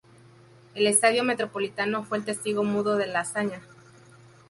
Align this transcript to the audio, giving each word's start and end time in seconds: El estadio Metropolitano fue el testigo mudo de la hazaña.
El 0.73 0.87
estadio 0.87 1.23
Metropolitano 1.23 2.03
fue 2.03 2.17
el 2.17 2.25
testigo 2.25 2.63
mudo 2.63 2.95
de 2.97 3.05
la 3.05 3.19
hazaña. 3.19 3.61